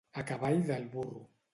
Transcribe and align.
A 0.21 0.23
cavall 0.31 0.57
del 0.71 0.89
burro. 0.97 1.25